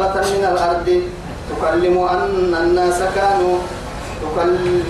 [0.00, 1.02] دابة من الأرض.
[1.50, 3.56] تكلم أن الناس كانوا
[4.22, 4.82] تكلم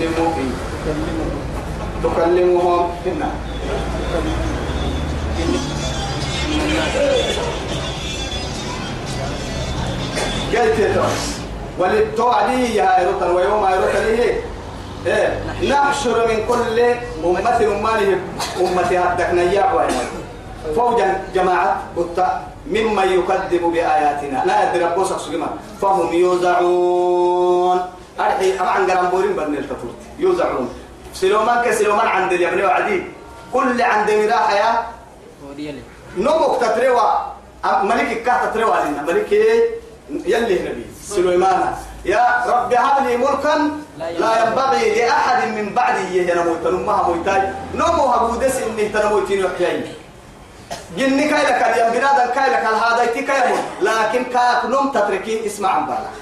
[2.03, 2.89] تكلمهم.
[3.05, 3.29] هنا
[10.53, 11.01] قلت
[11.79, 14.41] وللتوعدي يا إيروتا ويوم إيروتا ليه؟
[15.05, 15.39] إيه
[15.69, 16.79] نحشر من كل
[17.25, 18.19] أمة أمانهم
[18.61, 19.87] أمتي هدكنا إياه
[20.75, 24.43] فوجا جماعة قطة ممن يكذب بآياتنا.
[24.45, 25.47] لا يدري ربوسك سجما
[25.81, 27.79] فهم يوزعون.
[28.19, 30.69] أرحي أما عن قرام بورين بدن التطورت يوزعون.
[31.13, 33.03] سلومان كسلومان عند اليمن وعدي.
[33.53, 34.71] كل عند مراحة يا
[36.17, 37.09] نمك تتريوا
[37.83, 39.01] ملك كه تتريوا لنا.
[39.01, 39.31] ملك
[40.25, 40.85] يلي نبي.
[41.03, 41.73] سليمان
[42.05, 47.41] يا رب هب لي ملكا لا ينبغي لأحد من بعدي ينموت نمها موتاي.
[47.75, 49.93] نمو هبودس إني تنموتين وحيين
[50.97, 55.69] جني كاي لك اليوم بنادم كاي لك هذا يتي كاي لكن كاك نم تتركين اسمع
[55.69, 56.15] عن بالك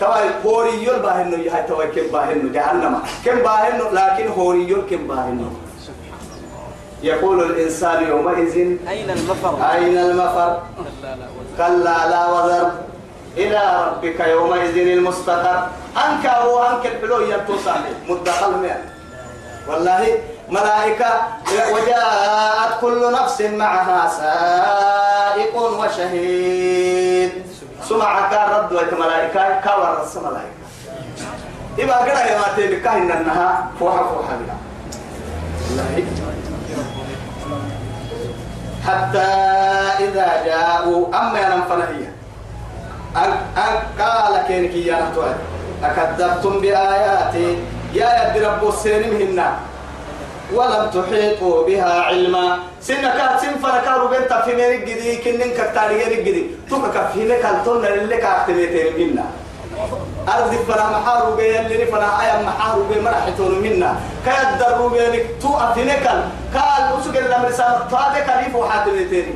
[0.00, 3.02] تواي هوريول باهنو يهاي تواي كم باهنو جهنم.
[3.24, 5.50] كم باهنو لكن هوريول كم باهنو.
[7.02, 8.56] يقول الإنسان يومئذ
[8.88, 10.62] أين المفر؟ أين المفر؟
[11.58, 12.70] كلا لا وزر.
[13.36, 15.68] إلى ربك يومئذ المستقر.
[15.96, 17.76] أنك هو أنك الحلو ينتصر
[18.08, 18.80] مدخل مئة
[19.68, 20.18] والله
[20.50, 21.10] ملائكة
[21.72, 27.32] وجاءت كل نفس معها سائق وشهيد.
[27.88, 30.60] سمع كان رد ويت ملائكة كاور رس ملائكة.
[31.78, 34.38] إبا قرأ يا ماتي بكاه إنها فوحة فوحة
[38.86, 39.28] حتى
[40.04, 42.12] إذا جاءوا أما ينام فنهيا
[43.16, 43.32] أن
[43.98, 45.34] قال كينك يا نتوى
[45.84, 47.58] أكذبتم بآياتي؟
[47.94, 49.52] يا يد رب السين مهنا
[50.54, 52.58] ولم تحيطوا بها علما.
[52.82, 57.84] سنة كات سن فركارو بنت في ميرك جدي كنن كتاري ميرك جدي توك كفينة كالتون
[57.84, 59.24] اللي كاكتميتين منا.
[60.28, 63.96] أرض فنا محارو بي اللي فنا آية محارو بي مرحتون منا.
[64.24, 66.20] كيد درو بي لك تو أفنكال.
[66.54, 69.34] قال أسوك الأمر سامة طابق لي فوحاتميتين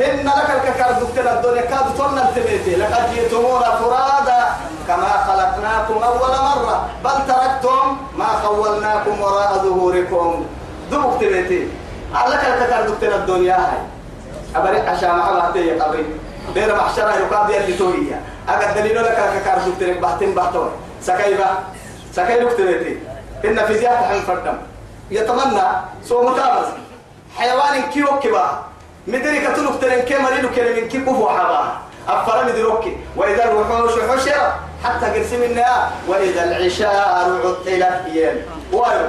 [0.00, 4.46] إن لك الككار دكتور الدنيا كاد تولنا التبيتي لقد جئتمونا فرادا
[4.88, 6.88] كما خلقناكم أول مرة.
[7.04, 10.46] بل تركتم ما خولناكم وراء ظهوركم.
[10.90, 11.68] دبك تبيتي
[12.26, 13.78] لك الككار دكتور الدنيا؟ هاي.
[14.56, 16.06] أبري عشان معها هتي قبري.
[16.54, 20.70] بير محشرة يقاد يلي توهية أقد دليل لك الككار دكتور بحتين بحتون
[21.02, 21.46] سكيبة.
[22.12, 22.98] سكيبة تبيتي
[23.44, 24.58] إن في زيادة حين فردم
[25.10, 25.62] يتمنى
[26.04, 26.68] سو متابس
[27.38, 28.58] حيوان كيو كبا
[29.06, 31.72] مدري كتلوك ترين كي مريلو كلمة كي كفو حبا.
[32.08, 32.96] أفرم دروكي.
[33.16, 34.52] وإذا الوحوش حشرت
[34.84, 38.36] حتى قرسم النار وإذا العشار عطلت يم
[38.72, 39.06] وايو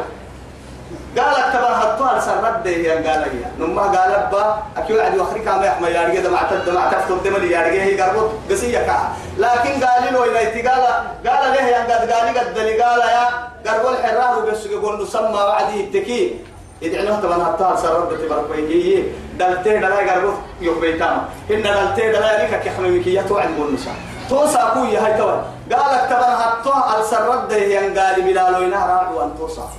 [1.18, 5.92] قالك تبع هتوها سرد يا قال يا نما قال با أكيد واحد يخرج كما يحمل
[5.92, 8.98] يارجع ده معتد مع تفتر ده ملي يارجع هي قربت قصية كا.
[9.38, 10.84] لكن قال له إذا تقال
[11.28, 13.28] قال له يا قد قال قد قال يا
[13.72, 16.40] قرب الحرار بس يقول نسمى وعدي التكي
[16.82, 19.04] يدعنا طبعا حتى سرد تبارك ويجي
[19.40, 23.96] دلته دلا قرب يوبيتام إن دلته دلا لك كحمل مكية توعد النساء.
[24.30, 29.70] توسا كوي هاي توا قالك طبعا حتى السرد ين قال بلالو ينهر وان توسا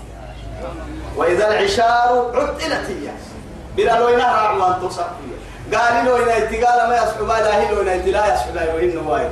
[1.16, 3.10] وإذا العشار عطلت هي
[3.76, 5.06] بلالو ينهر وان توسا
[5.74, 9.30] قال له إن اتقال ما يصحب لا هي إن لا يصحب لا وإنه وايد.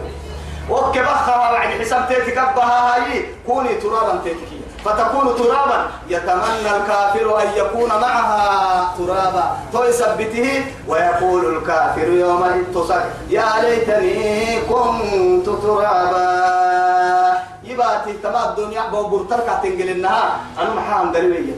[0.70, 5.86] وكبخها بعد حساب تيتك بها هاي كوني ترابا تيتكي فتكون ترابا.
[6.08, 9.56] يتمنى الكافر أن يكون معها ترابا.
[9.72, 16.30] فيثبته ويقول الكافر يومئذ تصك يا ليتني كنت ترابا.
[17.64, 18.82] يباتي تما الدنيا.
[18.92, 20.30] بوبرتك تنقل النهار.
[20.58, 21.52] أنا محام دريبية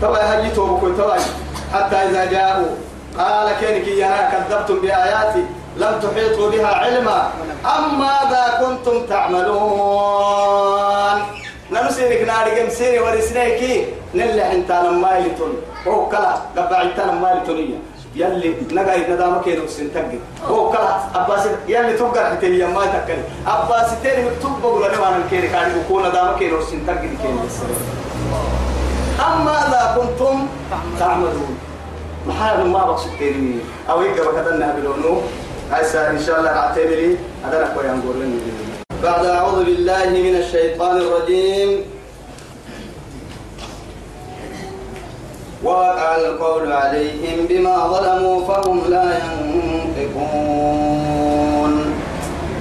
[0.00, 1.14] توا هجي توبكم توا
[1.74, 2.74] حتى إذا جاءوا
[3.18, 5.44] قال كينك يا كذبتم بآياتي.
[5.76, 7.30] لم تحيطوا بها علما.
[7.64, 10.56] أم ماذا كنتم تعملون؟
[11.70, 13.86] نمسينك ناري قمسيني ورسنيكي.
[14.14, 15.52] نلي انتانا مايلتون
[15.86, 17.78] هو كلا قبع انتانا مايلتونية
[18.16, 23.90] يلي نقاي ندامك كينو سنتقل هو كلا أباس يلي تبقى حتى يا ما تكلم أباس
[24.02, 27.40] تاني مكتوب بقول أنا وأنا كيني كاري بكون ندامك كينو سنتقل كينو
[29.26, 30.46] أم ماذا كنتم
[30.98, 31.58] تعملون؟
[32.26, 33.58] محال ما بقصد تاني
[33.90, 35.20] أو يقرأ كذا بلونو
[35.72, 38.38] هسه إن شاء الله أعتبري هذا نقول نقول لنا
[39.02, 41.84] بعد أعوذ بالله من الشيطان الرجيم.
[45.62, 49.18] وقع القول عليهم بما ظلموا فهم لا
[49.96, 50.74] ينطقون.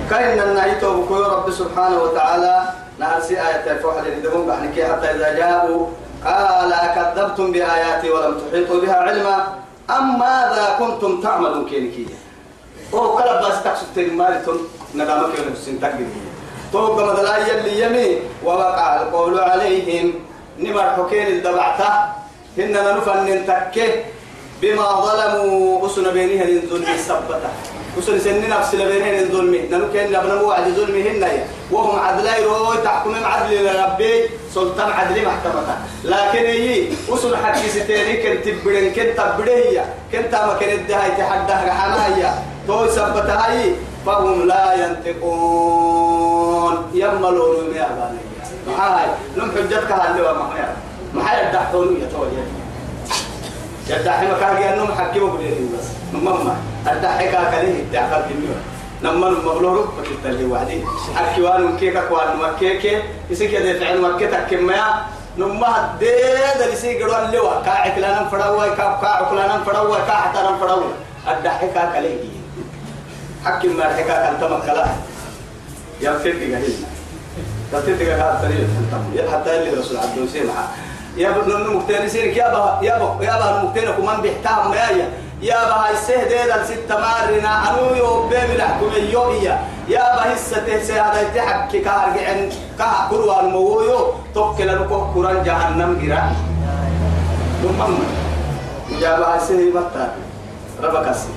[0.09, 2.63] كأن النهي توبكو رب سبحانه وتعالى.
[2.99, 5.87] نهرسي آية الفوحة لدهم حتى إذا جاءوا
[6.25, 9.47] قال أكذبتم بآياتي ولم تحيطوا بها علما.
[9.89, 12.25] أم ماذا كنتم تعملون كينكية؟
[12.93, 14.57] أو كلا بس تقصد تنمالتون
[14.95, 15.93] ندامك يوم السنتك
[16.73, 20.13] توقع مدلا يلي يمي ووقع القول عليهم
[20.59, 21.89] نمر حكين الدبعته
[22.57, 23.91] هن نفن تكه
[24.61, 27.49] بما ظلموا أسن بينها ظلم السبتة
[27.99, 31.23] أسن سن نفس لبينها ظلم ننو كان لبنا وعد ظلمهن
[31.71, 38.47] وهم عدلاء روي تحكم عدل لربي سلطان عدل محكمة لكن هي أسن حكي ستيني كنت
[38.65, 43.71] بدن كنت بدهية كنت ما كنت دهي تحدها حنايا تو سبتها هي
[44.06, 46.75] فهم لا ينطقون.
[46.94, 48.23] يملون يا بني.
[48.77, 50.50] هاي لم حجتك هاللي ما
[51.13, 52.27] ما حيا دحتون يا توي.
[53.89, 55.88] يدحي مكان أنهم حكيموا بدين بس.
[56.13, 56.56] مما
[56.91, 58.56] الدحي كاكله تعقل بالنور
[59.01, 60.83] لما المغلور بكتل وعدي.
[61.15, 65.06] حكي وان كيكا كوان مكيكي يسيك يدي فعل مكيتك كما
[65.38, 70.13] نما ديد اللي سي قدوا اللي وا كاعك لنا فدوا كا كاعك لنا فدوا كا
[70.13, 70.83] حتى لنا فدوا
[71.27, 72.19] الدحي كاكله
[73.45, 74.86] حكي ما الحكا كان تمكلا
[76.01, 76.75] يا فيك قهيل
[77.71, 80.68] تتيتك هذا طريق حتى اللي رسول عبد السمعه
[81.18, 82.38] يا ابن المكتين سيرك.
[82.38, 85.09] يا با يا با يا با المكتين كمان بيحتاج مايا.
[85.42, 87.69] يا با السه ده الست مارنا.
[87.69, 92.27] أنو يو بيم لحكم يوبيا يا با السته سه هذا تحك كارجع
[92.77, 94.13] كا كروا المويو.
[94.33, 96.36] توكل لكو قران جهنم غيرا
[97.63, 98.12] محمد.
[99.00, 100.07] يا با السه بطل
[100.83, 101.30] ربك اسي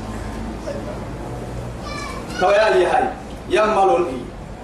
[2.40, 3.04] تو يا لي هاي.
[3.50, 4.04] يملون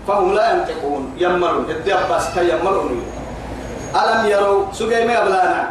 [0.09, 1.15] فهم لا ينطقون.
[1.19, 1.65] يملون.
[1.71, 3.03] الدبس كيملون
[3.95, 5.71] ألم يروا سجى ما بلانا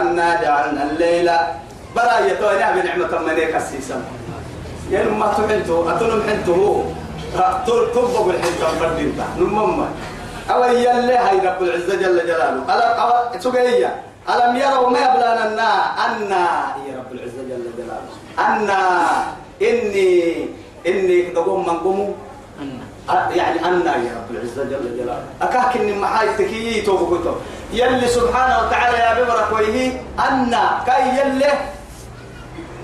[0.00, 1.30] أنا جعلنا الليل
[1.96, 4.02] براية تونا بنعمة منيك السيسم
[4.90, 6.82] يعني ما تحنتو أتنم حنتو.
[7.66, 9.88] تل تبغى الحنتو فردينتا نمما
[10.50, 12.62] أو يلي هاي رب العزة جل جلاله.
[12.62, 13.10] ألم أو
[13.40, 13.86] سجى
[14.30, 15.70] ألم يروا ما بلانا أنا.
[16.06, 16.44] أنا
[16.86, 18.10] يا رب العزة جل جلاله.
[18.38, 18.80] أنا
[19.62, 20.48] إني
[20.86, 22.12] إني تقوم من قوموا
[23.08, 25.24] يعني أنا يا رب العزة جل جلاله.
[25.42, 27.34] أكاك إني محاي تكيي توبكتو
[27.72, 31.52] يلي سبحانه وتعالى يا ببرك ويه أنا كاي يلي؟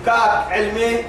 [0.07, 1.05] كاك علمي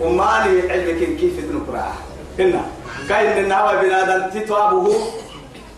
[0.00, 1.92] ومالي علمك كيف نقرأ
[2.38, 2.60] هنا
[3.08, 4.94] كاي إن النهوى بنادم تتوابه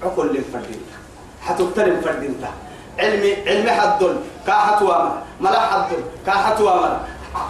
[0.03, 0.83] عقل للفردين
[1.43, 2.35] حتبتلم فردين
[2.99, 4.17] علمي علمي حدل
[4.47, 5.97] كاحت وامر ملا حدل
[6.27, 7.01] كاحت وامر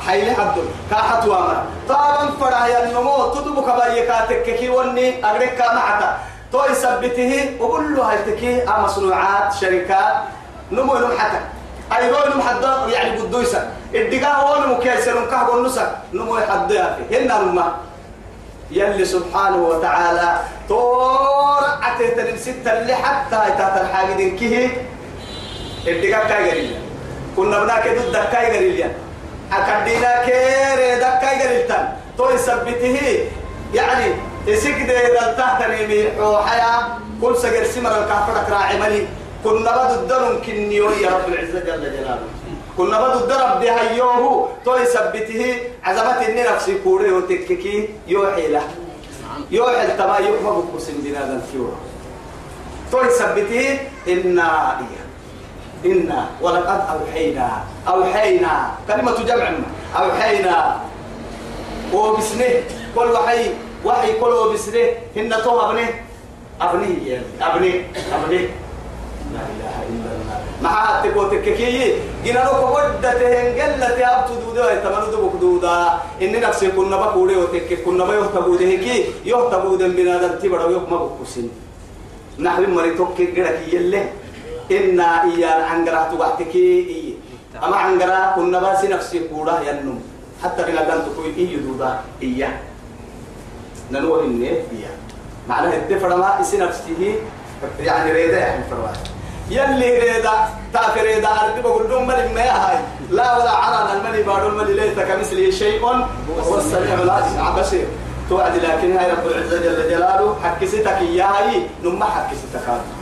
[0.06, 6.18] حيل حدل كاحت وامر طبعا فرا يا النمو تدبك بايكاتك كي وني أغريك كامعتا
[6.52, 10.14] تو يثبته له هاي مصنوعات شركات
[10.72, 11.40] نمو نم حتى
[11.96, 12.62] أي هو نم حد
[12.92, 17.74] يعني قدوسة الدقاء هو نمو كيسر نكاه والنسك نمو يحد يافي هنا نما
[18.70, 20.38] يلي سبحانه وتعالى
[20.68, 24.68] طور عتيت ستة اللي حتى يتات الحاجة دين كيه
[25.86, 26.76] الدقاء كاي قريل
[27.36, 28.90] كنا بناك ضد كاي قريل
[29.52, 31.88] أكدينا كيري دكاي قريل تن
[32.18, 33.28] تو يثبته
[33.74, 34.12] يعني
[34.46, 36.08] تسيك ده إذا تحت نيمي
[36.46, 39.06] حياة كل سجر سمر الكافر راعي ملي
[39.44, 42.18] كنا بدو الدرم كنيو يا رب العزة جل جلاله.
[42.76, 47.88] كنا بدو الدرب ده هيوه تو يثبته عزبت إني نفسي كوري وتككي.
[48.06, 48.62] يوحي له.
[49.50, 51.76] يوحي التما يوحي بقسم بنادم فيوه
[52.92, 55.09] تو يثبته إنا إياه
[55.84, 57.48] إنا ولقد أوحينا
[57.88, 59.50] أوحينا كلمة جمع
[59.96, 60.80] أوحينا.
[61.94, 62.62] وبسنه
[62.94, 63.42] كل وحي
[63.84, 65.86] وحي كله بسره هن تو أبني؟
[66.60, 66.92] أبني
[67.42, 67.72] أبني
[68.14, 68.40] أبني
[69.34, 70.36] لا إله إلا الله.
[70.62, 71.94] ما تكو تككي.
[72.24, 75.76] جينا لو كودة هنجلة أب تدودا تمنو دبك دودا
[76.22, 80.70] إن نفسي كنا بقولي وتك كنا ما يهتبو ده كي يهتبو ده بنا ده تبرا
[80.70, 81.50] يوم ما بكوسين
[82.38, 83.78] نحن مري توك كده كي
[84.70, 87.14] يله إن إياه عنجرا تبعتكي إيه.
[87.64, 90.00] أما عنجرا كنا بس نفسي كودا ينم.
[90.44, 92.52] حتى كنا كنت كوي إيه دودا إياه.
[93.90, 94.90] ننوى إني فيها
[95.48, 97.18] معناه الدفر ما إسي نفسه
[97.80, 98.88] يعني ريدا يعني فروا
[99.50, 100.32] يلي ريدا
[100.72, 102.78] تاك ريدا أرد بقول لهم ملي ما هاي.
[103.10, 105.84] لا ولا عرنا الملي بارو الملي ليس كمثله شيء.
[106.46, 107.86] هو السميع عبشير
[108.28, 111.52] توعد لكن هاي رب العزة جل جلاله حكستك إياها
[111.84, 112.99] نما حكستك هذا.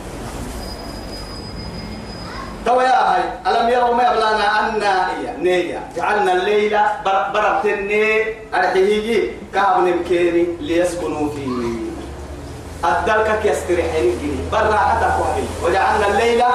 [2.67, 8.25] تو يا هاي ألم يروا ما يبلانا أنا إيا نيا جعلنا الليلة بربتني
[8.55, 11.89] أرحيجي كاب نمكيني ليسكنوا فيه
[12.85, 16.49] أدلك يستريحين جني برا حتى فوحي وجعلنا الليلة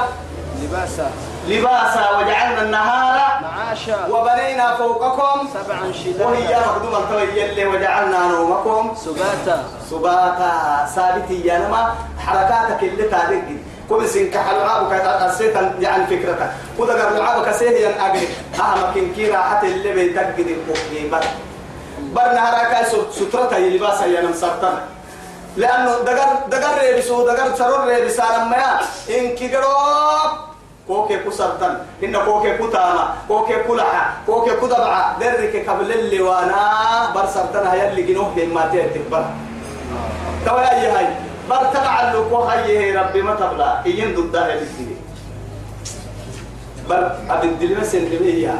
[0.64, 1.12] لباسا.
[1.48, 2.18] لباسا.
[2.18, 4.08] وجعلنا النهار معاشا.
[4.10, 5.48] وبنينا فوقكم.
[5.54, 8.96] سبعا وهي شدادا مخدومة توي اللي وجعلنا نومكم.
[8.96, 9.64] سباتا.
[9.90, 10.86] سباتا.
[10.96, 11.96] ثابت يا نما.
[12.20, 13.42] حركاتك اللي تعدق
[13.94, 18.28] كل سن كحل عابك أسيتا يعني فكرتك وده قبل عابك سيهي أجري
[18.60, 21.24] أهم كن كيرا حتى اللي بيتقد الكوكي بر
[22.00, 24.82] بر نهارك سترتها يلباسها يا نمسرتنا
[25.58, 28.80] لأنه دقر دقر ريبسو دقر سرور ريبسا لما يا
[29.20, 29.70] إن كيرو
[30.88, 36.62] كوكي كسرتن إن كوكي كتاما كوكي كلحة كوكي كدبعة درك قبل اللي وأنا
[37.16, 39.26] برسرتن هيا اللي جنوه ما تكبر
[40.46, 41.08] توا يا هاي
[42.36, 44.98] هاي ربي ما تبلا إين ضدها بالدليل
[46.90, 48.54] بل بس اللي هي.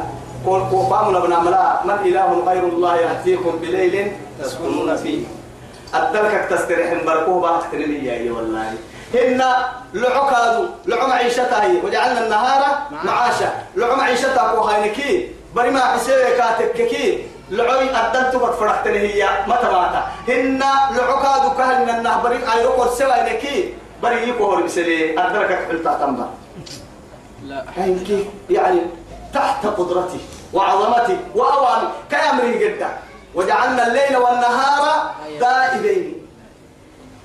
[0.46, 4.12] قول قوام لبنا ملا من إله غير الله يأتيكم بليل
[4.42, 5.24] تسكنون فيه.
[5.94, 8.74] الدركك تستريح بركوه بقى تكرمي يا والله.
[9.14, 9.42] هن
[9.94, 11.76] لعو كادو لعو معيشتها هي.
[11.84, 12.62] وجعلنا النهار
[13.04, 13.52] معاشا.
[13.76, 20.58] لعو معيشتها وهينكي بري ما حسيبه كاتككي لعوي أدلت فرحتني هي ما تباتا هن
[20.96, 26.30] لعو كادو كهل من النهر بري أيرو قرسوا هينكي بري يكوهر بسلي أدركك حلتا تنبا
[27.44, 27.64] لا.
[27.76, 28.80] هينكي يعني
[29.34, 30.20] تحت قدرتي
[30.52, 32.88] وعظمتي وأوامي كأمره جدا.
[33.34, 35.10] وجعلنا الليل والنهار
[35.40, 36.26] دائبين.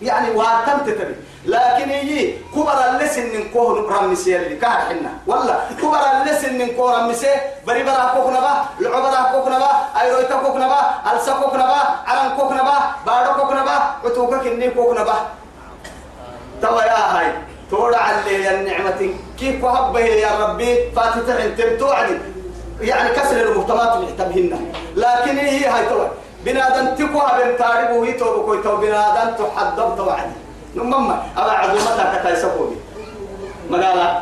[0.02, 1.16] يعني واتمت تبي.
[1.46, 5.12] لكن يجي كبر اللسن من كوه رمسي اللي كان حنا.
[5.28, 7.28] ولا كبر اللسن من كوه رمسي
[7.68, 10.80] بري برا كوكنا با العبرا كوكنا با أيرويتا كوكنا با
[11.14, 11.80] ألسا كوكنا با
[12.12, 13.76] عرن كوكنا با بارو كوكنا با
[14.10, 15.16] عتوكا كني كوكنا با
[16.62, 17.32] توا يا هاي
[17.72, 19.14] تورع علي يا النعمة.
[19.40, 22.18] كيف وهبه يا ربي فاتتح انت توعدي
[22.82, 26.08] يعني كسر المهتمات اللي احتمهن لكن هي هاي توا
[26.46, 30.32] بنادم تكوها بين تاريخ وهي تو بكوي تو بنادم تحدب توعدي
[30.76, 32.76] نمما أبا عظمتها كتايسة قولي
[33.70, 34.22] مقالة.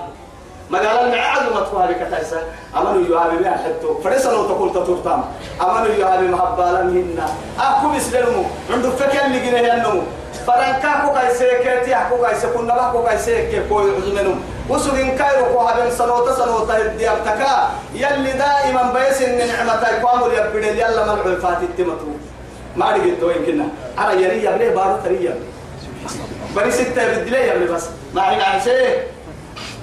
[0.70, 2.42] مقالة المع عظمتها بكتايسة
[2.78, 4.02] أمنوا يوهابي بها حتو.
[4.04, 5.24] فريسا لو تقول تطورتام
[5.62, 7.26] أمنوا يوهابي محبالا مهنا
[7.60, 10.02] أكو بسلمو عنده فكر اللي النمو.
[10.48, 14.36] فرنكا كو كاي سيكتي كو كاي سكون نبا كو كاي سيك كو عظمنو
[14.70, 21.04] وسوغين كايرو كو هابن سنوتا سنوتا ديابتكا يلي دائما بيس ان نعمتك قاموا يبدل يلا
[21.04, 22.12] ملعو فاتي التمتو
[22.76, 25.48] ما رجعت وين كنا على يري يبلي بارو تري يبلي
[26.58, 27.86] بني ستة بدلي يبلي بس.
[28.14, 28.98] ما عن شيء.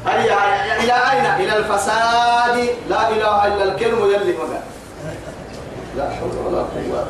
[0.06, 0.36] هيا
[0.80, 2.68] إلى أين؟ إلى الفساد.
[2.88, 4.60] لا إله إلا الكلم يلي مقال
[5.96, 7.06] لا حول ولا قوة.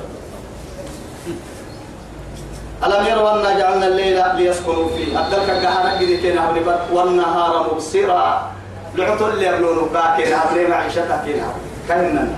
[2.85, 6.51] ألم يروا أن جعلنا الليل ليسكنوا فيه؟ أدلك كهانا قد كنا
[6.93, 8.53] والنهار مبصرا.
[8.95, 9.89] لعطوا اللي يبلون
[10.35, 11.47] عبري معيشتها كينا
[11.89, 12.29] كهنا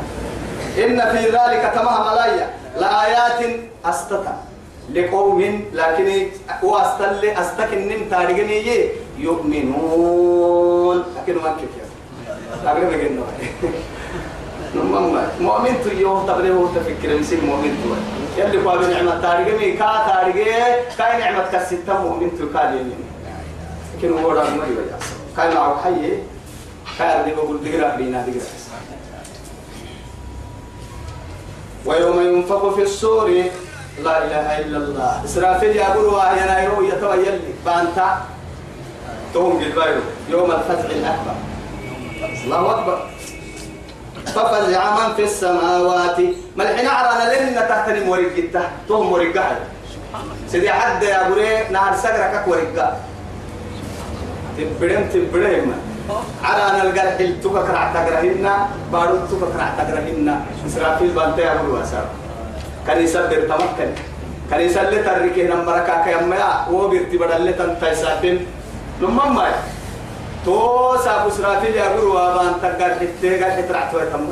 [0.78, 4.37] إن في ذلك تمام ملايا لآيات أستتا
[4.95, 6.26] لقوم لكن
[6.62, 11.05] واستل أستكن نم تارجني يؤمنون.
[11.16, 11.71] لكن ما كيف
[12.66, 13.12] أقرب لك
[14.75, 17.90] نمما مؤمن تيوه تبريه تفكر مسين مؤمن تو.
[18.43, 20.45] يلي قابل نعمة تارجة مي كا تارجة
[20.99, 22.85] كاي نعمة كستة مؤمن تو كالي
[23.99, 24.85] لكن هو راه ما يبغى
[25.37, 26.12] كاي معه حي
[26.99, 28.47] كاي اللي بقول دقرا بينا دقرا
[31.87, 33.45] ويوم ينفخ في الصور
[34.05, 35.25] لا إله إلا الله.
[35.25, 36.07] إسرافيل يقول
[36.38, 38.09] يا نايرو يتويل بانتا.
[39.35, 41.37] توم بالبايرو يوم الفتح الأكبر.
[42.45, 42.99] الله أكبر.
[44.26, 46.19] ففزع من في السماوات.
[46.57, 48.50] ما الحين عرانا لنا تحت الموريك
[48.88, 49.57] تهم ورقة
[50.49, 52.97] سيدي حد يا بري نهر سقرك ورقة
[54.57, 55.69] تبرم تبرم
[56.45, 58.47] عرانا القرح التوكا كرع تقرهن
[58.93, 62.07] بارو التوكا كرع تقرهن إسرافيل بانتا يا بري واسار
[62.87, 63.90] كان يسبر تمكن
[64.50, 68.47] كان يسلي تركي نمبركا كيما وبيرتبر اللي تنتايسابين
[69.00, 69.47] لما ما
[70.45, 74.26] تو سابو سرافيل يا غرو وان تقر حتى قال حترعت ويتم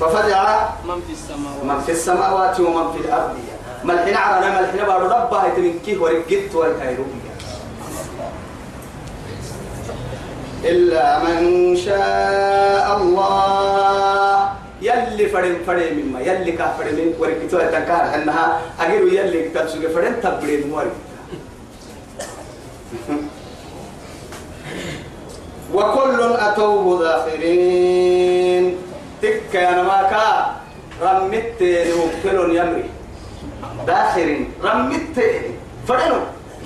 [0.00, 3.34] ففزع من في السماوات من في السماوات ومن في الأرض
[3.84, 7.32] ما الحين عرنا ما الحين بارو ربها يتمكيه ورقت ويكايروبيا
[10.64, 14.17] إلا من شاء الله
[15.28, 20.72] يلي فرن فرن مما يلي كافر من ورقتوا يتنكار أنها أجيرو يلي تبسوك فرن تبرين
[20.72, 20.92] ورقت
[25.74, 28.76] وكل أتوه داخرين
[29.22, 30.56] تك يا نماكا
[31.02, 31.60] رمت
[31.98, 32.90] وكل يمري
[33.86, 35.16] داخرين رمت
[35.88, 36.20] فرنو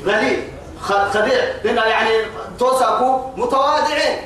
[0.07, 0.43] ذليل
[0.81, 2.11] خديع لنا يعني
[2.59, 4.17] توساكو متواضعين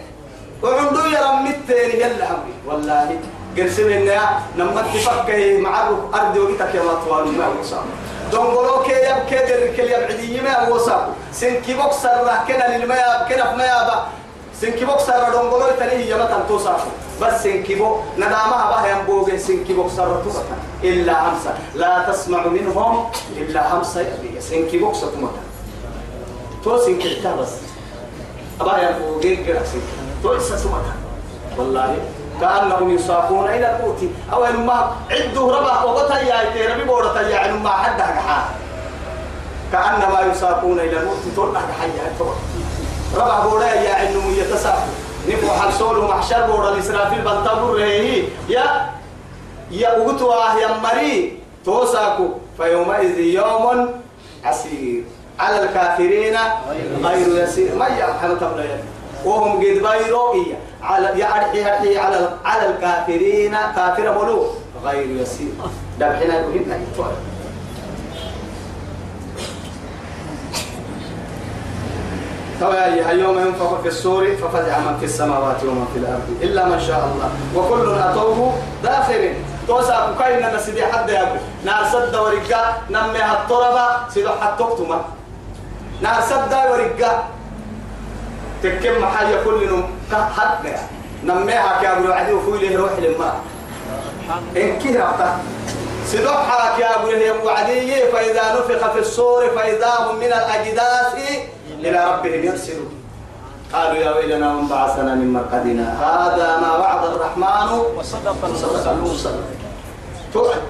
[0.63, 3.19] وعندو يرمت يلا أمري والله
[3.57, 7.87] قرسم إنها نمت تفكه مع أرض وقتك يا مطوال ما وصام
[8.33, 13.57] دونغولو كي يب كدر كل يبعدي ما وصام سنكي بوكسر راه كنا للمياب كنا في
[13.57, 14.07] ميابا
[14.61, 16.89] سنكيبوك سارة دونغولو تاني هي متى توصافو
[17.23, 21.55] بس سنكيبو ندامها بها ينبوغ سنكيبوك سارة توصافو إلا همسة.
[21.75, 25.43] لا تسمع منهم إلا همسة يبي سنكيبوك ستمتا
[26.65, 27.53] تو سنكيبتا بس.
[28.61, 29.81] أبا ينفو جيك جرسي
[30.23, 30.95] تو إسا سمتا
[31.59, 31.97] والله.
[32.41, 34.01] كأنهم يساقون إلى الموت.
[34.33, 38.41] أو إن ما عدوا ربا وقتا يا إتي ربي بورتا يا إن ما حد حا
[39.73, 41.17] كأنما يساقون إلى الموت.
[41.37, 42.13] تقول حد حيا
[43.17, 44.95] ربا بورا يا إنهم يتساقون
[45.29, 48.91] نفو حلسول محشر بورا الإسرافيل بنتبر هي يا
[49.71, 51.39] يا أغتوا يا مري.
[51.65, 53.65] توساكو فيومئذ يوم
[54.45, 55.05] عسير.
[55.39, 56.37] على الكافرين
[57.03, 57.75] غير يسير.
[57.75, 58.79] ما يرحم تبلا
[59.25, 60.63] وهم قد بايروا إياه.
[60.87, 63.55] على يعرحي على على الكافرين.
[63.77, 64.47] كافر ملو
[64.85, 65.53] غير يسير.
[66.01, 67.07] دبحنا يقولون أيتوا
[72.61, 77.03] توي يوم ينفخ في السور ففزع من في السماوات ومن في الأرض إلا من شاء
[77.05, 77.31] الله.
[77.55, 79.35] وكل اتوه داخل
[79.69, 85.05] توسع كاين نسدي حد يابو نار سد ورقا نمي الطربه سيدو حتوكتما
[86.01, 87.25] نار سد ورقا
[88.63, 89.85] تكم محل كل نم
[90.37, 90.65] حد
[91.25, 93.37] نميها كابو عدي وفوي روح للماء.
[94.57, 95.39] إن كهربتا
[96.07, 98.11] سدوحك يا أبو هي وعدي.
[98.13, 101.15] فإذا نفخ في الصور فإذا هم من الأجداث
[101.81, 102.91] إلى ربهم يرسلون.
[103.73, 105.87] قالوا يا ويلنا من بعثنا من مرقدنا.
[105.99, 107.69] هذا ما وعد الرحمن.
[107.97, 109.35] وصدق وصدق المرسلون المرسل
[110.33, 110.63] توعد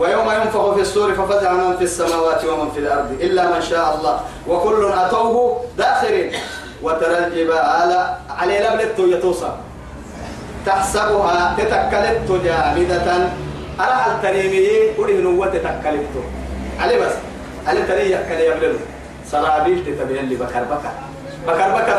[0.00, 4.20] ويوم ينفخ في الصور ففزع من في السماوات ومن في الأرض إلا من شاء الله.
[4.48, 6.32] وكل أتوه داخرين.
[6.82, 7.58] وترى الجبال
[8.38, 9.52] على لبلت يتوصى
[10.66, 13.28] تحسبها تتكلت جامدة.
[13.80, 16.14] أرى التنيمية قوله نوة تتكلت
[16.80, 17.12] علي بس.
[17.66, 18.76] علي تنية كلي يبلل
[19.30, 20.94] سرابيل تتبين لي بكر بكر.
[21.46, 21.98] بكر بكر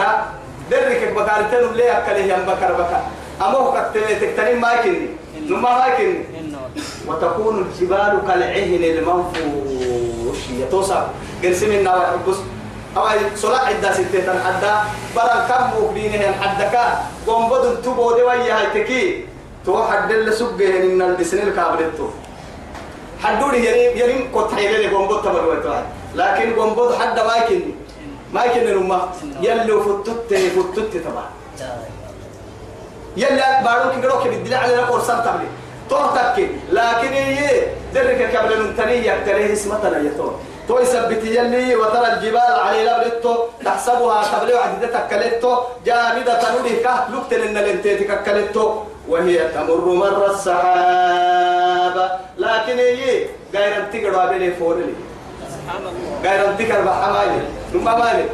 [0.72, 3.02] درك بكر تنم ليه أكله يم بكر بكر.
[3.46, 5.08] أمه كتني تكتني ما يكني.
[5.50, 6.18] نما ما يكني.
[6.40, 6.41] إنه
[7.08, 10.40] وتكون الجبال كالعهن المنفوش.
[10.60, 11.08] يتوصى
[11.44, 12.38] قرسم النوى بس
[12.98, 13.04] أو
[13.36, 14.74] صلاة عدة ستة حدا
[15.16, 16.22] برا كم مقدينه
[16.72, 16.84] كا
[17.28, 19.26] قوم بدن تبو دي ويا هاي تكي.
[19.66, 22.08] تو حد اللي سبه من البسن الكابلتو
[23.24, 27.76] حدوني يريم يريم كنت حيلة قوم بد تبر ويتوعد لكن قوم بد حدا ما يكني
[28.34, 29.10] ما يكني نما
[29.42, 31.26] يلو فتت فتت تبع.
[33.18, 35.48] يلا بارو قالوا كي بدي على سنت تبلي.
[35.92, 36.16] توه
[36.72, 40.32] لكن هي درك قبل من تنية تريه اسمها تنية تو.
[40.82, 45.54] يثبت يلي وترى الجبال على لبلتو تحسبها قبل وعد تكلتو
[45.86, 46.42] جامدة
[46.84, 48.66] كه لقتل إن الانتي تكلتو
[49.10, 51.98] وهي تمر مر السحاب.
[52.38, 54.94] لكن هي غير انتقروا بلي فورلي
[55.54, 57.42] سبحان الله غير انتقر بحمالي
[57.74, 58.26] ثم مالي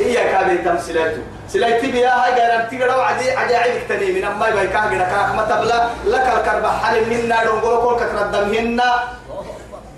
[0.00, 4.88] هي كابي تمثيلاته سلايتي بيا هاي غير انتقروا وعدي عجائب تني من اما يبقى كاه
[4.88, 8.80] غير كاه ما تبلا لك الكرب حل منا دونغول كل كثر دمهن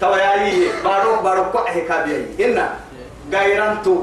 [0.00, 2.68] توياي بارو بارو كو حكابي هنا
[3.32, 3.96] غيرانتو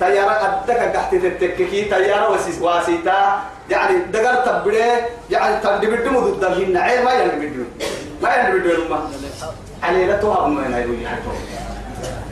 [0.00, 3.18] تيارة أدك قحت تتككي تيارة وسيس واسيتا
[3.70, 4.78] يعني دقر تبري
[5.30, 7.64] يعني تبدو مدد دمهن عيب ما ينبدو
[8.22, 8.98] ما ينبدو ما
[9.82, 11.32] علي لا توها ما ينبدو يحطو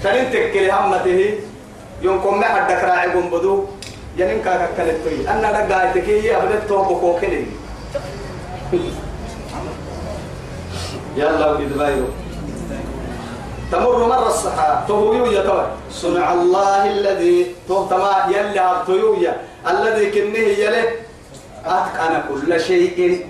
[0.03, 1.21] تنين تكلي همته
[2.03, 3.65] يومكم ما حد كراعي بدو
[4.17, 7.47] ينين كاكا كالتوي أنا دقا تكي أبدت توبو كوكلي
[11.17, 12.05] يلا ولد بايو.
[13.73, 19.37] تمر مر السحاب تهويو يا صنع الله الذي تهتما يلي عبتيويا
[19.69, 20.83] الذي كنه يلي.
[21.67, 23.27] أتقن كل شيء.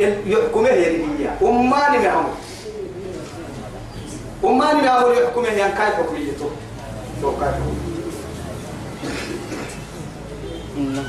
[0.00, 1.28] يحكمه يلي.
[1.42, 2.24] أماني معه
[4.44, 6.50] أماني معه يحكمه ينكاي حكميته.
[7.24, 7.56] تو كاي
[10.76, 11.04] إنه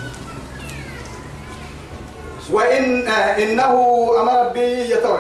[2.51, 3.08] وإن
[3.43, 3.73] إنه
[4.21, 5.19] أمر به يتوى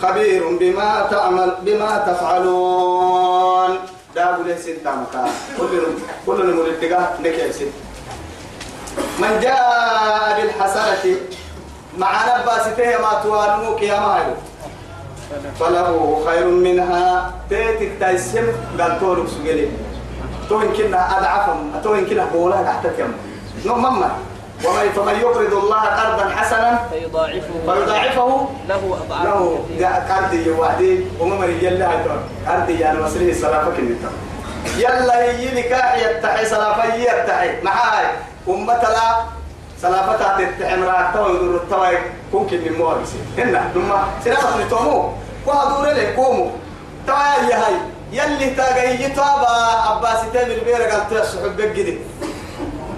[0.00, 3.78] خبير بما تعمل بما تفعلون.
[4.14, 5.24] دابو لي ست مكا
[5.58, 5.82] كل
[6.26, 7.74] كل الملتقى نكي ست
[9.18, 11.16] من جاء بالحسنة
[11.98, 14.34] مع نباسته ما توانموك يا مايو
[15.60, 17.34] فله خير منها.
[17.50, 18.46] تيتك تايسم
[18.80, 19.68] قال تورك سجلي.
[20.48, 23.12] تو يمكننا أضعفهم تو يمكننا بولا تحتك يم
[23.66, 24.10] نو مما.
[24.64, 29.24] ومن فمن يقرض الله قرضا حسنا فيضاعفه فيضاعفه له أضعاف
[29.78, 31.88] له قرضي وعدي وما يلا
[32.48, 34.10] قرضي يعني مسليه سلافك النتا
[34.76, 37.62] يلا هي نكاح يتحي سلافة يتحي.
[37.62, 38.06] معاي.
[38.48, 39.08] أمة لا.
[39.82, 41.98] سلافتها تتحي مرات تو يدور التواي
[42.34, 43.90] ممكن من موارسي هنا ثم
[44.24, 45.12] سلافة نتومو
[45.46, 46.50] وهدور لك كومو
[47.06, 47.74] تواي هاي.
[48.12, 49.48] يلي تاقي يتابا
[49.86, 51.98] عباسي تامر بيرا قال تسحب بقدي.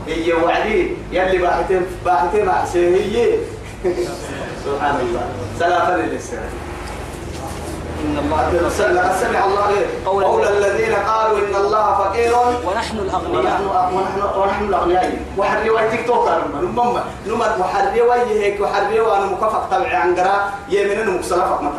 [0.06, 3.38] هي وعدي يلي باحتين باحتين هي.
[4.64, 5.24] سبحان الله.
[5.58, 6.52] سلافة للسلام
[8.00, 8.70] إن الله
[9.20, 9.70] سمع الله؟
[10.06, 12.32] قول قول الذين قالوا إن الله فقير.
[12.64, 13.60] ونحن الأغنياء.
[13.92, 14.74] ونحن ونحن
[15.38, 16.28] وحري واي تيك توك
[17.26, 21.72] نمم وحري واي هيك؟ وحري وأنا مكافق تبعي عن قراء يمين مكسلفك ما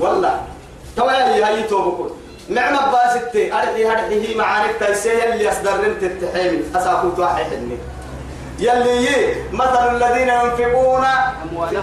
[0.00, 0.51] والله.
[0.96, 2.10] توالي هاي توبكم
[2.48, 7.78] نعم باستي أرحي هرحي معارك تيسي اللي أصدرنت التحيمي أساكوت واحد حدني
[8.58, 11.04] يلي يي مثل الذين ينفقون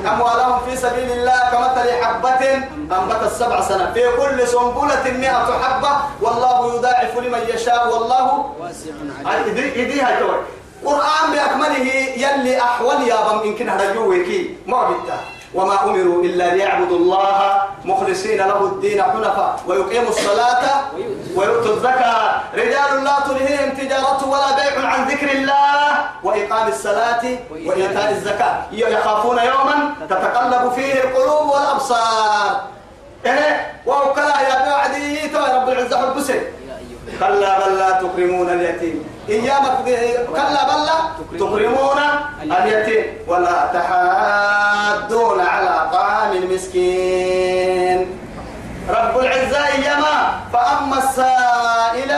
[0.07, 0.59] أموالهم.
[0.69, 2.53] في سبيل الله كمثل حبة
[2.97, 3.93] أنبت السبع سنة.
[3.93, 5.91] في كل سنبلة مئة حبة
[6.21, 7.93] والله يضاعف لمن يشاء.
[7.93, 8.91] والله واسع
[9.25, 9.55] عليم.
[10.19, 10.37] توي
[10.85, 15.19] قرآن بأكمله يلي أحوال يا بم يمكن هذا جويكي ما بيتا.
[15.53, 20.63] وما أمروا إلا ليعبدوا الله مخلصين له الدين حنفاء ويقيموا الصلاة
[21.35, 22.41] ويؤتوا الزكاة.
[22.55, 25.91] رجال لا تلهيهم تجارة ولا بيع عن ذكر الله
[26.23, 27.23] وإقام الصلاة
[27.65, 28.55] وإيتاء الزكاة.
[28.71, 32.61] يخافون يوما تتقلب فيه القلوب والأبصار.
[33.25, 39.08] إيه؟ وكلا يا بعدي رب العزة أيها كلا بل لا تكرمون اليتيم.
[39.29, 39.77] إيامك
[40.33, 41.99] كلا بل لا تكرمون
[42.43, 48.19] اليتيم ولا تحاضون على طعام المسكين.
[48.89, 50.15] رب العزة إياما.
[50.53, 52.11] فأما السائل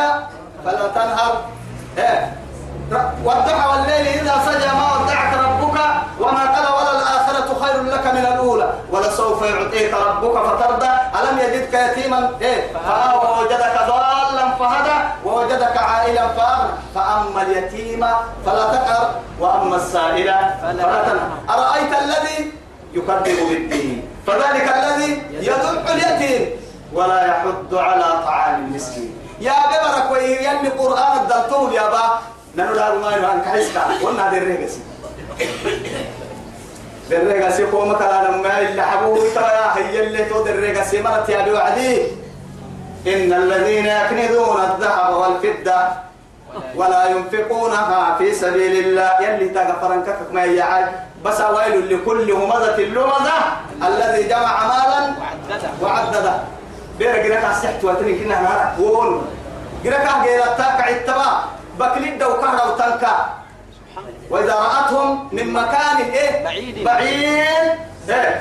[0.65, 1.33] فلا تنهر.
[1.97, 2.35] إيه؟
[3.25, 5.77] والضحى والليل إذا سجى ما ودعك ربك
[6.19, 8.73] وما قال ولا الآخرة خير لك من الأولى.
[8.91, 10.91] ولسوف يعطيك ربك فترضى.
[11.19, 14.20] ألم يجدك يتيما؟ إيه؟ فآوى ووجدك ضالا.
[14.61, 18.05] فهدى ووجدك عائلا فأغنى فأما اليتيم
[18.45, 20.29] فلا تقهر وأما السائل
[20.61, 21.31] فلا تنهر.
[21.49, 22.53] أرأيت الذي
[22.93, 26.49] يكذب بالدين؟ فذلك الذي يدع اليتيم
[26.93, 29.17] ولا يحض على طعام المسكين.
[29.39, 32.05] يا ببرك ويلي قرآن الدلتون يا با.
[32.55, 34.73] نحن لا ما يبان كحسكا قلنا هذه الرقص
[37.11, 39.83] الرقص قوم كلا لما اللي حبوه ترى.
[39.85, 40.93] هي اللي تود الرقص.
[40.93, 42.20] مرت يا بوعدي
[43.07, 45.81] إن الذين يكنزون الذهب والفضة
[46.75, 49.21] ولا ينفقونها في سبيل الله.
[49.21, 50.91] يلي تغفرن كفك ما يعاد
[51.25, 53.37] بس ويل لكل همزة لمزة
[53.87, 55.13] الذي جمع مالا
[55.81, 56.33] وعدده.
[56.99, 59.27] بيرا جرك السحت وتري كنا نارا وون.
[59.83, 61.43] جرك غير التاك عتبا.
[61.79, 63.15] بكليد وكهرب تنكا.
[64.29, 66.83] وإذا رأتهم من مكان إيه؟ بعيد.
[66.83, 67.90] بعيد.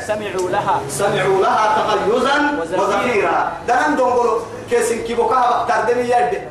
[0.07, 0.81] سمعوا لها.
[0.89, 3.53] سمعوا لها تغيظا وزفيرا.
[3.69, 4.41] دنان دونغولو.
[4.71, 6.49] كيسن كيبو كها بتردني يد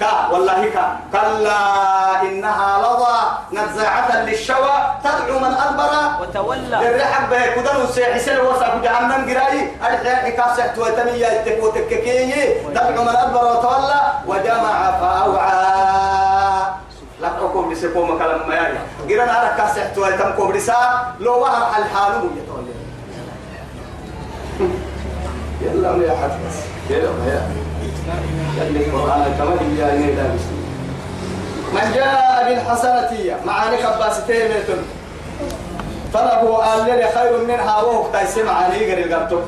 [0.00, 1.60] كا والله كا كلا
[2.22, 3.18] إنها لظى
[3.52, 5.92] نزاعة للشوى تدعو من أدبر.
[6.20, 6.78] وتولى.
[6.88, 7.46] الرحب به.
[7.54, 12.32] كدن سيحسن وصف جهنم جراي الحين كاسحت وتمية تكو تككي
[12.74, 14.00] تدعو من أدبر وتولى.
[14.26, 16.29] وجمع فأوعى.
[17.20, 17.28] لا
[17.70, 18.78] بسكوم كلام ما يعني.
[19.08, 20.76] جيران على كاسحت وتم كوبرسا
[21.20, 22.72] لو وهر الحال يتولى
[25.62, 26.56] يلا يا حفظ
[26.90, 27.42] يلا يا.
[28.56, 30.36] يلا القرآن كمان يا نيدا
[31.74, 34.82] من جاء بالحسنة معاني كباستين متن
[36.14, 39.40] فله قال لي خير منها وهو تيسم علي غير القبطو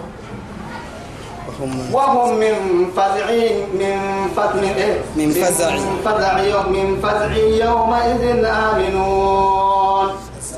[1.62, 3.98] وهم وهم من فزعين من
[4.36, 5.70] فزع من إيه من فزع.
[5.70, 7.32] من فزع يوم من فزع
[7.64, 10.08] يومئذ آمنون.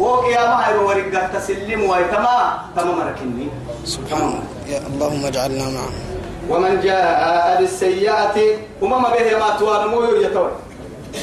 [0.01, 3.49] ويا ما هي ورقة تسلم ويتما تما مركني.
[3.85, 6.05] سبحان يا اللهم اجعلنا معهم.
[6.51, 8.37] ومن جاء بالسيئة
[8.83, 10.51] وما به ما توانمو يتوى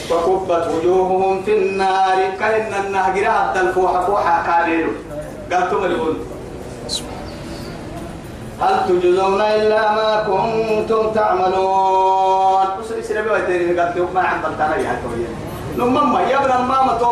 [0.10, 2.18] فكبت وجوههم في النار.
[2.40, 4.88] كأن النهجر حتى الفوحة فوحة كابير
[5.52, 6.18] قالتم الهون
[8.62, 15.26] هل تجزون إلا ما كنتم تعملون؟ أسري سنبي ويتيري قالتم ما عم بلتانا يا توي
[15.78, 16.52] لما يا ابن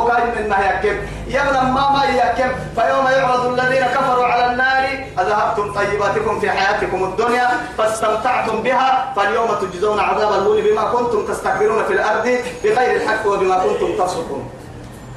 [0.10, 4.84] إن النهي يكب يا ابن يكب فيوم يعرض الذين كفروا على النار
[5.20, 11.94] أذهبتم طيباتكم في حياتكم الدنيا فاستمتعتم بها فاليوم تجزون عذاب الهون بما كنتم تستكبرون في
[11.94, 14.50] الأرض بغير الحق وبما كنتم تصفون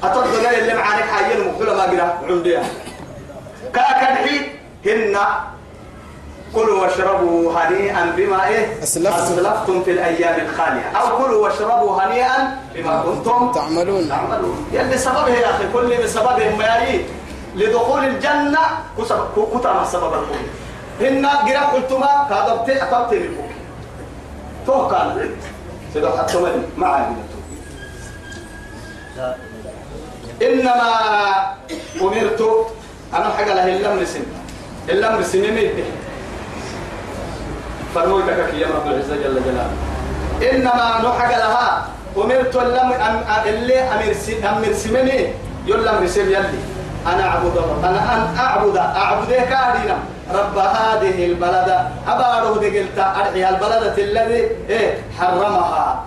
[0.03, 2.63] أترضى اللي معانك حيين مقبلة ما قرأ عندها
[3.73, 4.39] كاكدحي
[4.85, 5.17] هن
[6.55, 9.15] كلوا واشربوا هنيئا بما إيه؟ أسلفتم.
[9.23, 10.91] أسلفتم في الأيام الخالية.
[10.95, 14.09] أو كلوا واشربوا هنيئا بما كنتم تعملون.
[14.09, 14.65] تعملون.
[14.73, 16.77] يلي سببه يا أخي كل بسببه ما
[17.55, 18.59] لدخول الجنة
[18.97, 20.45] كسب- كتر السبب الكل
[21.05, 23.47] هن قرأ قلتما كذبت اتبت لكم
[24.67, 25.29] توكل
[25.93, 27.33] سيدو حتى من ما عادلته
[30.41, 30.89] إنما
[32.01, 32.41] أمرت
[33.13, 34.23] أنا حاجة له الا مرسم
[34.89, 35.83] الا مرسم ميته
[37.95, 39.77] فرموتك يا رب العزة جل جلاله.
[40.51, 41.85] إنما نحق لها.
[42.17, 45.19] أمرت اللم أم اللي أمر سمني
[45.65, 46.61] يلا مرسم يلي.
[47.07, 48.77] أنا أعبد أنا أن أعبد.
[48.77, 49.97] أعبد كاهدنا
[50.33, 51.77] رب هذه البلدة
[52.07, 56.03] أبارو دقلت أرحي البلدة الذي إيه حرمها.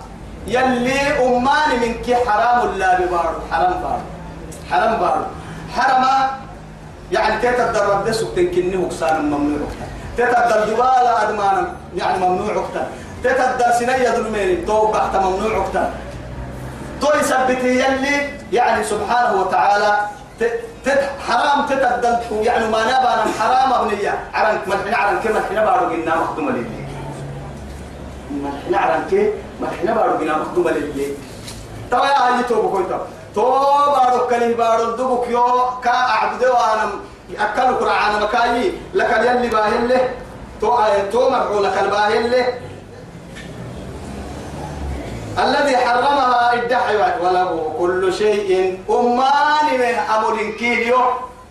[0.47, 4.03] يلي أماني منك حرام لا ببارو حرام بارو
[4.71, 5.25] حرام بارو
[5.75, 6.05] حرم.
[7.11, 9.67] يعني تتدر رد سكتن كني مكسان ممنوع.
[10.17, 12.87] تتدر جبال أدمان يعني ممنوع وقتا
[13.23, 15.93] تتدر سنية ظلمين تو بحت ممنوع وقتا
[17.01, 19.97] تو يثبت يلي يعني سبحانه وتعالى
[21.27, 24.19] حرام تتدل يعني ما نبى حرام أبنية.
[24.33, 26.87] عرن ملحنا عرن كما حنا بارو قلنا مخدومة لله
[28.31, 31.07] ملحنا عرن كي ملحنا بارو قلنا مخدومة لله
[31.91, 32.97] توا يا هاي تو بكوي تو
[33.35, 33.51] تو
[33.95, 35.45] بارو كلي بارو دبك يو.
[35.83, 36.89] كا أعبد وأنا
[37.35, 40.09] أكل قرآن مكاي لك يلي باهل له
[40.61, 40.77] تو
[41.11, 42.45] تو مرعو لك الباهل له
[45.43, 48.79] الذي حرمها الدحيوات وله كل شيء.
[48.89, 50.97] أماني من أمر كيليو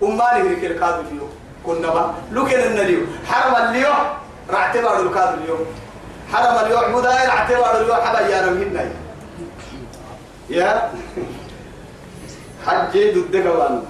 [0.02, 1.26] أماني هيك الكادو فيو
[1.66, 3.00] كنا با لكن النليو.
[3.30, 3.92] حرم اليو
[4.50, 5.66] رعتبار الكادو اليوم
[6.32, 8.84] حرم اليو عبودا رعتبار اليو حبا يا رمهنا
[10.50, 10.90] يا؟
[12.66, 13.82] حجي ضدك وان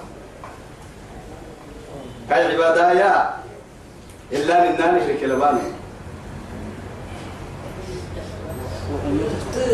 [2.29, 3.29] كاي عبادة يا.
[4.31, 5.59] إلا من ناني هيك الباني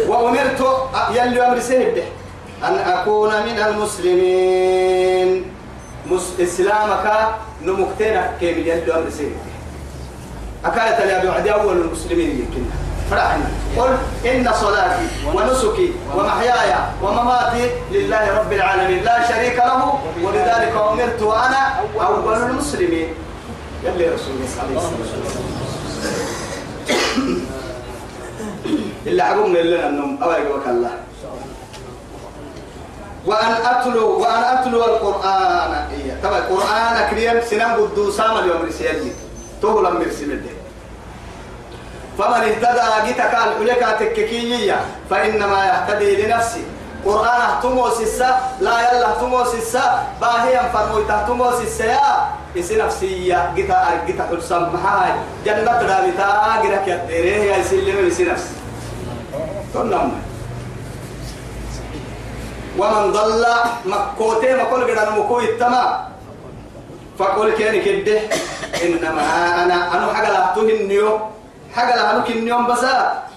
[0.07, 0.61] وأمرت
[1.11, 2.03] يلي أمر سيد.
[2.63, 5.45] أن أكون من المسلمين.
[6.11, 7.27] مس إسلامك
[7.61, 9.35] نمكتنا كيف يلي أمر سيد.
[10.65, 10.99] أكانت
[11.45, 12.65] يا أول المسلمين يمكن
[13.13, 13.45] فرحنا
[13.77, 13.97] قل
[14.29, 16.73] إن صلاتي ونسكي ومحياي
[17.03, 19.03] ومماتي لله رب العالمين.
[19.03, 21.61] لا شريك له ولذلك أمرت وأنا
[22.01, 23.07] أول المسلمين.
[23.83, 25.33] يلي رسول الله صلى الله عليه وسلم.
[29.07, 30.91] إلا عقوم لنا النوم أو يقولك الله.
[33.25, 35.71] وأن أتلو وأن أتلو القرآن.
[35.91, 38.69] إيه طبعا القرآن كريم سنام قدو سام اليوم
[39.61, 40.52] تو لم يرسل الدين
[42.17, 44.77] فمن اهتدى جيتك الحلكة تككية
[45.09, 46.63] فإنما يهتدي لنفسه.
[47.05, 48.29] قرآن اهتمو سسا
[48.61, 51.99] لا يلا اهتمو سسا باهيا فرمويت اهتمو سسا
[52.57, 55.11] إسي نفسية جيتا أرجيتا حلسام محاي.
[55.45, 58.55] جنة رابطة جيرك يديره يا يسلم إسي نفسي
[59.73, 60.11] تنم.
[62.77, 63.45] ومن ضل
[63.85, 66.07] مكوتي ما كل قدر مكو التما.
[67.19, 68.19] فقل كان كده
[68.83, 69.23] إنما
[69.63, 71.19] أنا أنا حاجة لا تهنيو.
[71.73, 72.83] حاجة لا هنوك اليوم بس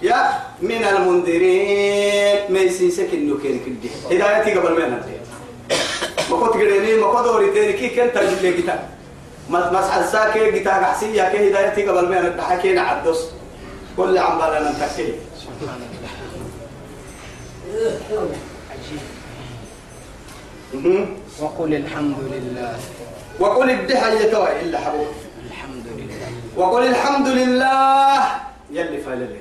[0.03, 0.31] يا
[0.63, 2.53] من المنذرين.
[2.53, 5.21] ما يسيسك إنه كان كده هدايتي قبل ما نبدأ
[6.31, 8.89] ما كنت قدرني ما كنت أريد كي كنت لي كتاب
[9.51, 13.21] ما مسح الساكي كتاب حسية كي هدايتي قبل ما نبدأ حكينا عدس
[13.97, 15.19] كل عم بالنا نتكلم
[21.41, 22.79] وقل الحمد لله.
[23.41, 25.07] وقل الدحى يتوى إلا حبوب.
[26.57, 28.19] وقل الحمد لله.
[28.71, 29.41] يلي فايل اللي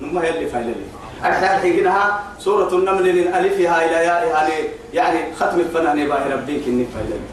[0.00, 0.88] نما يلي فايل اللي؟
[1.24, 4.48] أحيانا حينها سورة النمل من ألفها إلى يائها
[4.92, 7.30] يعني ختم الفنان باهي ربك إني فايل اللي.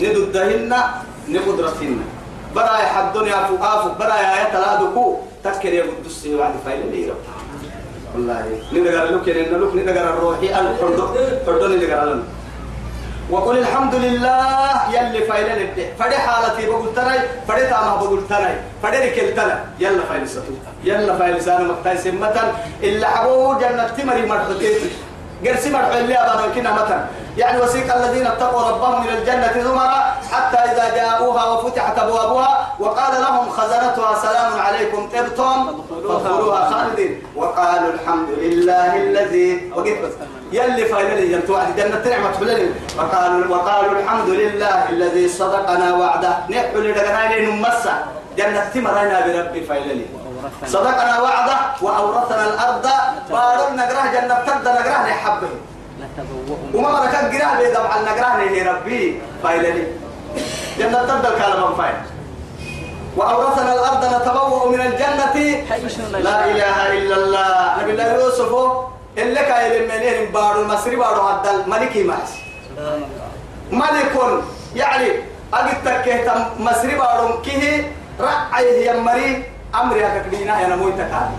[0.00, 0.72] نددهن
[1.28, 2.00] نقدرتهن
[2.54, 7.16] برا يحدون يا فقاف برا يا يتلادكو تذكر يا قدس بعد فايل اللي رب.
[8.14, 11.08] والله ندقر لك إن لك ندقر الروحي الحردون
[11.46, 12.22] حردون ندقر لنا.
[13.30, 18.96] وقل الحمد لله يلي فايلة لبدي فدي حالتي بقول تراي فدي تاما بقول تراي فدي
[18.98, 20.52] ركل تلا يلا فايل ستو
[20.84, 24.90] يلا فايل سانا مقتاي سمة إلا حبو جنة تمري مرحتين
[25.46, 27.04] قرسي مرح اللي أبا كنا مثلا
[27.38, 30.00] يعني وسيق الذين اتقوا ربهم إلى الجنة زمرا
[30.32, 37.22] حتى إذا جاءوها وفتحت أبوابها وقال لهم خزنتها سلام عليكم طبتم فادخلوها خالدين.
[37.36, 39.98] وقالوا الحمد لله الذي وقف
[40.52, 46.32] يلي فايلة ينتو واحد جنة نعمة حلل وقالوا وقالوا الحمد لله الذي صدقنا وعده.
[46.50, 47.94] نحو لدغنا نمسا
[48.38, 50.04] جنة تمرنا بربي فايلة
[50.66, 52.86] صدقنا وعده وأورثنا الأرض.
[53.30, 55.52] بارو نقرأه جنة تبدا نقرأه نحبه
[56.74, 59.86] وما مركب قراه بيدم على نقرأه نهي ربي فايلة
[60.78, 62.00] جنة تبدا كلام فايل.
[63.16, 65.36] وأورثنا الأرض نتبوأ من الجنة.
[66.28, 67.82] لا إله إلا الله.
[67.82, 68.52] نبي الله يوسف
[69.18, 72.18] اللي كاين منين بارو المصري بارو عدل ملكي الله
[73.72, 74.14] ملك
[74.74, 75.08] يعني
[75.54, 79.44] أجد تكيه مصري بارو كيه رأيه يمري
[79.74, 81.30] أمري هكذا يا نموي تكاد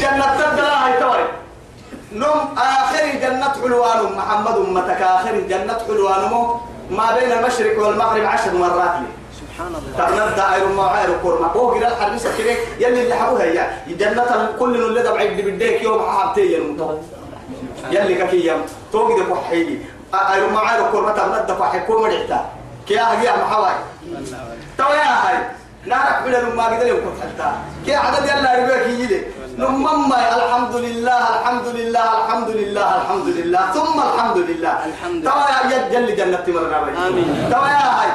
[0.00, 1.24] جنة تبدأ هاي توي.
[2.12, 6.22] نم آخر جنة حلوان محمد أمتك آخر جنة حلوان
[6.90, 9.08] ما بين المشرق والمغرب عشر مرات لي.
[9.98, 11.46] تغنى دائر ما عير كورما.
[11.46, 12.54] هو قرا الحديث كده.
[12.78, 17.00] يلي اللي حبوها هي جنة كل اللي دبع بديك يوم حابتي يوم
[17.90, 18.62] يلي ككي يوم
[18.92, 19.78] توقد وحيدي
[20.14, 22.40] أيرو معايا كورمة بندك وحكومة رحتا
[22.86, 23.74] كي أهجي محواي
[24.78, 25.38] تو يا هاي.
[25.86, 27.48] نارك بلا ما قدر يكون حتى
[27.86, 29.20] كي عدد يلا ربك يجي
[29.58, 33.72] نمم الحمد لله الحمد لله الحمد لله الحمد لله.
[33.72, 34.74] ثم الحمد لله.
[34.86, 37.48] الحمد تو يا يد جل جنة مرنا آمين.
[37.50, 38.10] تو يا هاي.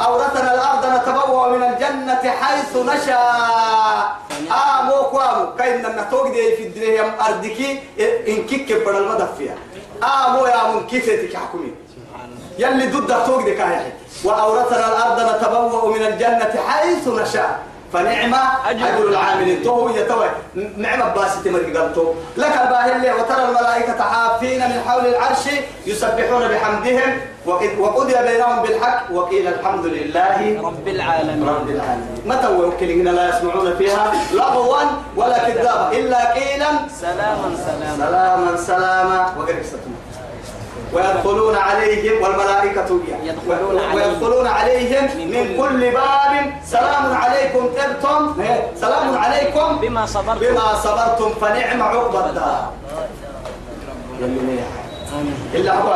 [0.00, 4.16] أورثنا الأرض نتبوأ من الجنة حيث نشاء.
[4.50, 5.56] آمو كوامو.
[5.58, 7.78] كاين نتوق دي في الدنيا أردكي
[8.28, 9.56] إن كيك بدل المدى فيها
[10.02, 11.74] آمو يا من كيفتك حكمي
[12.58, 13.92] يلي ضد توق دي كاي
[14.24, 17.71] وأورثنا الأرض نتبوأ من الجنة حيث نشاء.
[17.92, 18.34] فنعم
[18.68, 19.62] أجر العاملين.
[19.62, 20.24] تو هي تو
[20.76, 22.14] نعم باسة مرق قلتو.
[22.36, 25.44] لك الباهي اللي وترى الملائكة حافين من حول العرش
[25.86, 27.20] يسبحون بحمدهم.
[27.78, 29.12] وقضي بينهم بالحق.
[29.12, 31.48] وقيل الحمد لله رب العالمين.
[31.48, 32.22] رب العالمين.
[32.26, 34.82] متى وكلنا لا يسمعون فيها لغوا
[35.16, 35.92] ولا كذابا.
[35.92, 37.96] إلا قيلا سلاما سلاما.
[37.96, 39.34] سلاما سلاما.
[39.38, 39.92] وقد قصتم
[40.92, 42.90] ويدخلون عليهم والملائكة
[43.24, 43.80] يدخلون.
[43.94, 46.32] ويدخلون عليهم من كل باب.
[46.64, 48.20] سلام عليكم تبتم
[48.80, 49.78] سلام عليكم.
[49.80, 50.40] بما صبرتم.
[50.40, 52.70] بما صبرتم فنعم عقبى الدار.
[55.54, 55.90] إلا هو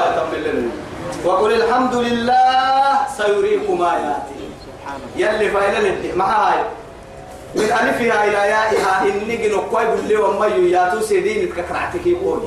[1.24, 4.46] وقل الحمد لله سيريكم آياتي
[5.16, 6.58] يلي فايلة لدي معاي
[7.54, 9.02] من ألفها إلى يائها.
[9.02, 12.40] إنك نقوي باللي وما ياتو سيدين تكرعتك يقول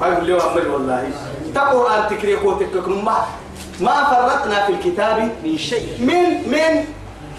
[0.00, 1.10] قوي باللي وما والله.
[1.54, 2.54] تقول أن تكريكو
[3.04, 3.26] ما
[3.80, 5.96] ما فرطنا في الكتاب من شيء.
[6.00, 6.84] من من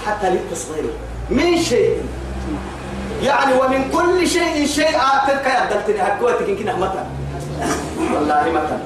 [0.06, 0.84] حتى للتصغير
[1.30, 2.04] من شيء.
[3.24, 4.98] يعني ومن كل شيء شيء.
[5.28, 7.06] تلك يبدلتني هكوتك يمكن متى؟
[8.14, 8.78] والله متى؟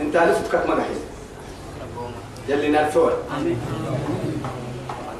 [0.00, 0.94] انت عرفتك ما قحي
[2.48, 2.70] يلي
[3.38, 3.58] آمين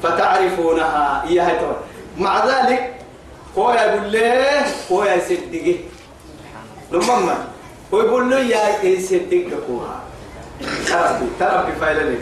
[0.03, 1.23] فتعرفونها.
[1.27, 1.75] إياها
[2.17, 2.93] مع ذلك
[3.57, 5.77] هو يقول له هو يصدقه.
[6.93, 7.37] لما
[7.93, 9.99] هو يقول له يا يصدقك كوها
[10.87, 12.17] تربي تربي فايلة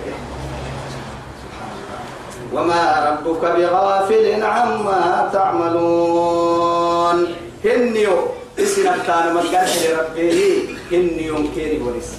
[2.53, 7.27] وما ربك بغافل عما تعملون
[7.65, 8.17] هنيو
[8.59, 12.11] اسنا كان مكان لربه هنيو كيري ورس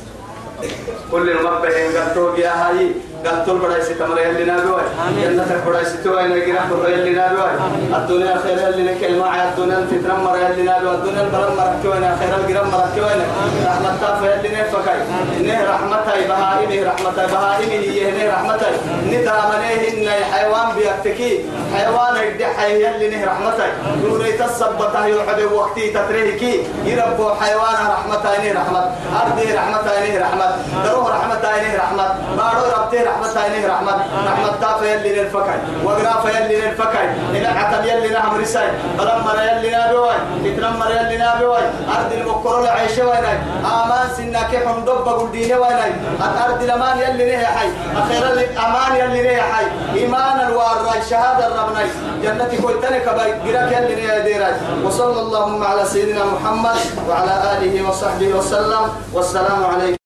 [1.12, 2.92] كل المبه قالتو يا هاي
[3.24, 4.82] قالتو بڑا سی تمر يلي نابوي.
[5.22, 5.44] جنة
[5.84, 7.50] سی تو أنا غير بڑا يلي نابوي
[7.96, 12.34] الدنيا خير يلي نكل مع الدنيا الفترة مر يلي نابوي الدنيا البرم مركو أنا خير
[12.36, 13.26] الغرام مركو أنا
[13.66, 15.00] رحمة تاف يلي نفكاي
[15.46, 18.70] نه رحمتها بهائمه رحمتها بهائمه هي نه رحمتها
[19.06, 21.44] ندامنه ان حيوان بيكتكي
[21.74, 23.70] حيوان يدي حي يلي نه رحمتها
[24.04, 28.86] نوري تثبتها يوحد وقتي تتريكي يربو حيوان رحمتها نه رحمت
[29.22, 30.51] أرضي رحمتها نه رحمت
[30.84, 35.58] دروه رحمتها نه رحمت بارو ربتي رحمتها نه رحمت رحمت تاف يلي للفكاي.
[35.84, 37.06] وقراف يلي للفكاي.
[37.30, 38.70] إلى عتب يلي نهم رساي.
[38.98, 40.14] بلمر يلي نابوي.
[40.44, 41.64] تتنمر يلي نابوي.
[41.96, 43.38] أرض المكر العيشة ويناي.
[43.64, 45.92] آمان سنة كيف دب قلدين ويناي.
[46.26, 47.68] الأرض الأمان يلي نهي حي.
[47.96, 49.66] أخيرا الأمان يلي نهي حي.
[49.94, 51.86] إيمانا والراي شهادة ربناي
[52.22, 53.32] جنتي كويتني كباي.
[53.32, 56.76] قراك يلي نهي ديراي وصلى اللهم على سيدنا محمد
[57.08, 58.84] وعلى آله وصحبه وسلم.
[59.12, 60.01] والسلام عليكم.